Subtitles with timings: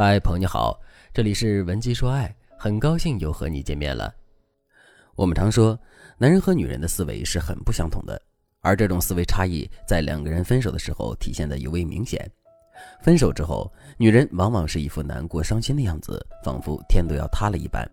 [0.00, 0.80] 嗨，朋友你好，
[1.12, 4.14] 这里是文姬说爱，很高兴又和你见面了。
[5.16, 5.76] 我们常说，
[6.18, 8.22] 男人和女人的思维是很不相同的，
[8.60, 12.30] 而这种思维差异在两个人分手的时候体现的尤为明显。
[13.02, 17.84] 分手之后，女人往往是一副难过、伤心的样子，仿佛天都要塌了一般；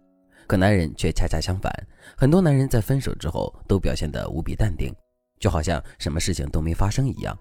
[0.45, 1.73] 可男人却恰恰相反，
[2.15, 4.93] 很多男人在分手之后都表现得无比淡定，
[5.39, 7.35] 就好像什么事情都没发生一样。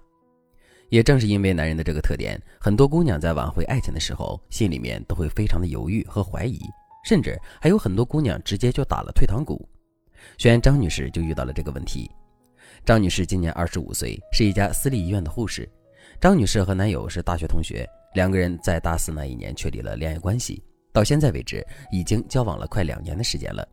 [0.89, 6.59] 也正是因为男人的这个特点，很多姑娘在挽回爱情的时候，心里面都会非常的犹豫和怀疑，
[7.03, 9.67] 甚至还有很多姑娘直接就打了退堂鼓。
[10.37, 12.09] 选张女士就遇到了这个问题。
[12.85, 15.67] 张女士今年二十五岁，是一家私立医院的护士。
[16.21, 20.63] 张女士和男友是大学同学，两个人在大四那一年确立了恋爱关系，
[20.93, 23.67] 到现在为止已经交往了快两年的时间了。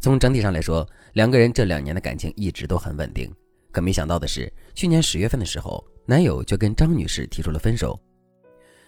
[0.00, 3.30] 从整体上来说，两个人这两年的感情一直都很稳定。
[3.72, 5.84] 可没想到的是，去年十月份的时候。
[6.08, 7.98] 男友就跟张女士提出了分手。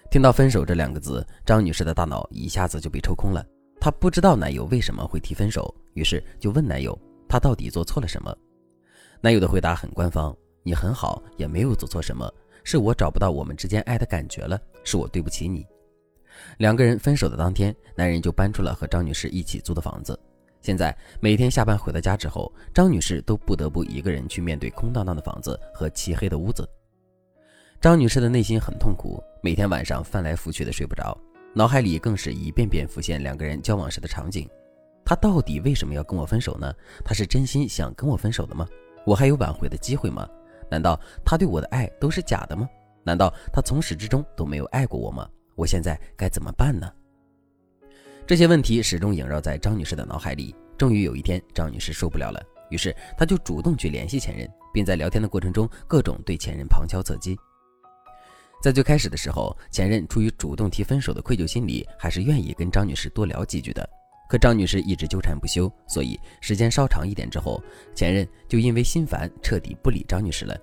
[0.08, 3.44] 听到“分手”这两个字，张女士的大脑一下子就被抽空了。
[3.80, 6.96] 她不知道男友为什么会提分手，于是就问男友
[7.28, 8.34] ：“他到底做错了什么？”
[9.20, 15.66] 男友的回答很官方：“你很好，也没有做错什么，是我找不到我们之间爱的感觉了，是我对不起你。”
[16.58, 20.18] 两个人分手的当天，男人就搬出了和张女士一起租的房子。
[20.62, 26.68] 现在每天下班回到家之后，张女士都不得不一个人去面对空荡荡的房子和漆黑的屋子。
[27.80, 31.16] 张女士的内心很痛苦，每天晚上翻来覆去的睡不着，
[31.54, 34.48] 脑海里更是一遍遍浮现两个人交往时的场景。
[35.04, 36.74] 他到底为什么要跟我分手呢？
[37.04, 38.66] 他是真心想跟我分手的吗？
[39.06, 40.28] 我还有挽回的机会吗？
[40.68, 42.68] 难道他对我的爱都是假的吗？
[43.04, 45.28] 难道他从始至终都没有爱过我吗？
[45.54, 46.92] 我现在该怎么办呢？
[48.26, 50.52] 这些问题始终萦绕在张女士的脑海里。
[50.76, 57.38] 终于有一天，张女士受不了了，于是她就主动去联系前任，并在聊天的过程中各种对前任旁敲侧击。
[58.60, 63.88] 在最开始的时候，前任出于主动提分手的愧疚心理，还是愿意跟张女士多聊几句的。
[64.28, 67.62] 可张女士一直纠缠不休，所以时间稍长一点之后，
[67.94, 70.54] 前任就因为心烦，彻底不理张女士了。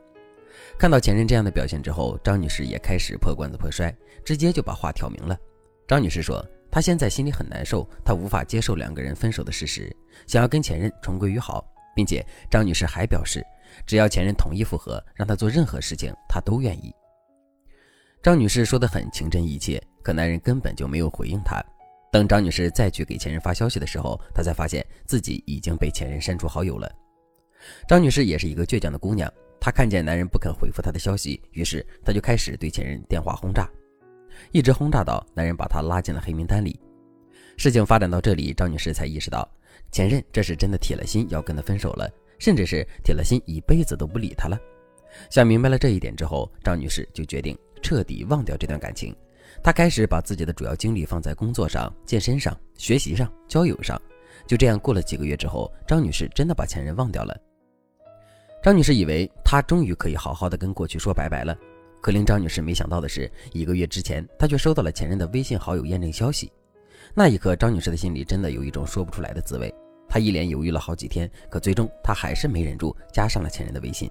[0.78, 5.35] 看到前任这样的表现之后，张女士也开始破罐子破摔，直接就把话挑明了。
[5.88, 9.89] 张女士说，她现在心里很难受，她无法接受两个人分手的事实，
[10.28, 13.41] 想要跟前任重归于好，并且张女士还表示，
[13.88, 16.94] 只要前任同意复合，让她做任何事情，她都愿意。
[18.25, 21.63] 张女士说的很情真意切，可男人根本就没有回应她。
[22.12, 26.91] 等张女士再去给前任发消息的时候，她才发现自己已经被前任删除好友了。
[27.88, 29.31] 张女士也是一个倔强的姑娘，
[29.62, 33.69] 她看见男人不肯回复她的消息，于是她就开始对前任电话轰炸，
[34.52, 36.80] 一直轰炸到男人把她拉进了黑名单里。
[37.58, 39.47] 事情发展到这里，张女士才意识到，
[39.91, 42.09] 前任这是真的铁了心要跟她分手了，
[42.40, 44.58] 甚至是铁了心一辈子都不理她了。
[45.30, 47.56] 想明白了这一点之后，张女士就决定。
[47.85, 49.16] 彻底忘掉这段感情，
[49.62, 54.01] 她开始把自己的主要精力放在工作上、健身上、学习上、交友上。
[54.47, 57.38] 就这样过了几个月之后，张女士真的把前任忘掉了。
[58.63, 61.56] 张女士以为她终于可以好好的跟过去说拜拜了，
[62.01, 66.52] 可令张女士没想到的是，一个月之前，她却收到了前任的微信好友验证消息。
[67.13, 69.72] 那一刻，张女士的心里真的有一种说不出来的滋味。
[70.09, 74.09] 她一连犹豫了好几天，可最终她还是没忍住，加上了前任的微信。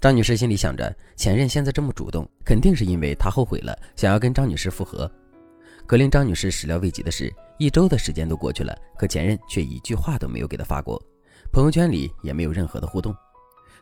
[0.00, 5.10] 张女士心里想着，前任现在这么主动，肯定是因为他后悔了，想要跟张女士复合。
[5.86, 11.00] 可令张女士始料未及的是，一周的时间都过去了，可前任却一句话都没有给她发过，
[11.52, 13.14] 朋友圈里也没有任何的互动。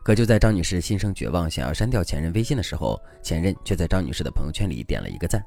[0.02, 5.42] 可就在张女士心生绝望，想要删掉前任微信的时候，前任却在张女士的朋友圈里点了一个赞。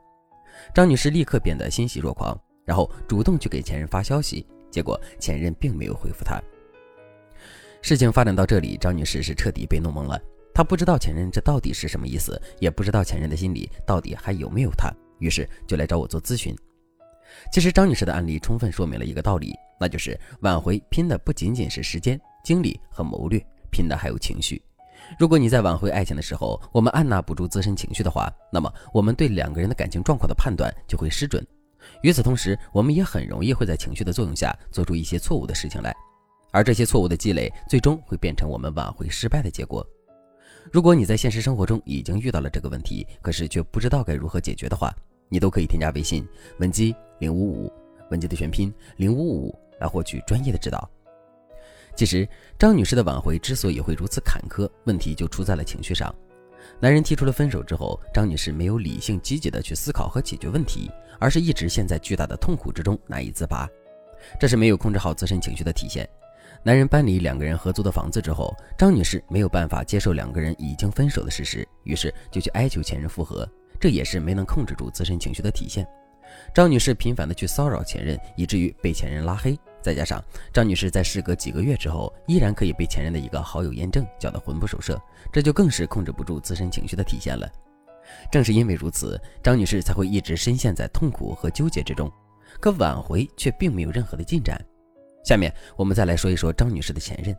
[0.74, 6.42] 张女士立刻变得欣喜若狂，然后主动去给前任发消息，结果前任并没有回复她。
[7.84, 10.20] 事情发展到这里，张女士是彻底被弄懵了。
[10.58, 16.56] 他不知道前任这到底是什么意思，也不知道前任的心里到底还有没有他，于是就来找我做咨询。
[17.54, 24.60] 其实张女士的案例充分说明了一个道理，那就是挽回拼的不仅仅是时间、精力和谋略，拼的还有情绪。
[25.20, 31.46] 如果你在挽回爱情的时候，我们按捺不住自身情绪的话，那么我们对两个人的感情状况的判断就会失准。
[32.02, 35.96] 与此同时，我们也很容易会在情绪的作用下做出一些错误的事情来。
[36.52, 39.88] 而这些错误的积累，最终会变成我们挽回失败的结果。
[40.72, 44.94] 如果你在现实生活中已经遇到了这个问题，可是却不知道该如何解决的话，
[45.30, 46.28] 你都可以添加微信
[46.60, 47.72] 文姬零五五，
[48.12, 50.90] 文姬的全拼零五五，来获取专业的指导。
[51.96, 52.28] 其实，
[52.60, 56.14] 张女士的挽回之所以会如此坎坷，问题就出在了情绪上。
[56.80, 63.68] 男人提出了分手之后，张女士没有理性积极的去思考和解决问题，而是一直陷在巨大的痛苦之中难以自拔，
[64.40, 66.08] 这是没有控制好自身情绪的体现。
[66.64, 73.48] 男人搬离两个人合租的房子之后，张女士没有办法接受两个人已经分手的事实，于是就去哀求前任复合，
[73.80, 75.88] 这也是没能控制住自身情绪的体现。
[76.54, 79.58] 张女士频繁的去骚扰前任，以至于被前任拉黑。
[79.82, 80.22] 再加上
[80.52, 85.02] 张女士在事隔几个月之后，依然可以被前任的一个好友验证，搅得魂不守舍，
[85.32, 87.50] 这就更是控制不住自身情绪的体现了。
[88.30, 92.12] 正是因为如此，张女士才会一直深陷在痛苦和纠结之中，
[92.60, 94.60] 可挽回却并没有任何的进展。
[95.28, 97.36] 下面我们再来说一说张女士的前任。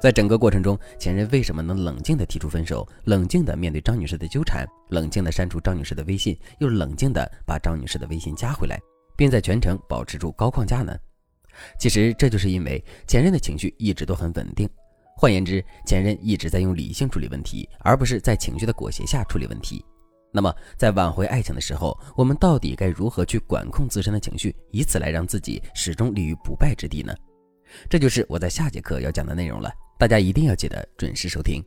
[0.00, 8.80] 在整个过程中，前任为什么能冷静地提出分手，冷静地面对张女士的纠缠，冷静地删除张女士的微信，又冷静地把张女士的微信加回来，
[9.16, 10.96] 并在全程保持住高框架呢？
[11.76, 14.68] 其实这就是因为前任的情绪一直都很稳定，
[15.16, 19.84] 换言之，前任一直在用理性处理问题，而不是在情绪的裹挟下处理问题。
[20.36, 27.14] 那么，在挽回爱情的时候，我们到底该如何去管控自身的情绪，以此来让自己始终立于不败之地呢？
[27.88, 29.72] 这就是我在下节课要讲的内容了。
[29.96, 31.64] 大家一定要记得准时收听。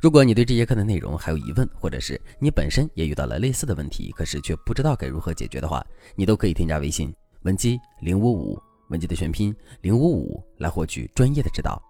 [0.00, 7.12] 如果你对这节课的内容还有疑问，或者是你本身也遇到了类似的问题，可是却不知道该如何解决的话，你都可以添加微信
[7.42, 8.56] 文姬零五五，
[8.90, 11.82] 文姬的全拼零五五，来获取专业的指导。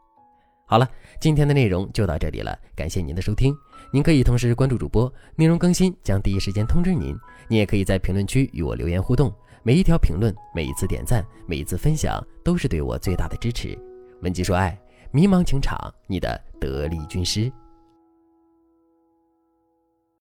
[0.66, 0.90] 好了，
[1.20, 3.54] 今天的内容就到这里了，感谢您的收听。
[3.90, 7.16] 您可以同时关注主播，内容更新将第一时间通知您。
[7.48, 9.32] 您也可以在评论区与我留言互动，
[9.62, 13.78] 每一条评论、每一次点赞、每一次分享，都是对我最大的支持。
[14.22, 14.78] 文姬说爱。
[15.12, 17.50] 迷茫情场，你的得力军师。